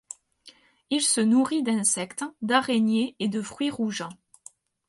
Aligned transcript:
Il 0.89 1.01
se 1.03 1.21
nourrit 1.21 1.61
d'insectes, 1.61 2.25
d'araignées 2.41 3.15
et 3.19 3.27
de 3.29 3.39
fruits 3.39 3.69
rouges. 3.69 4.05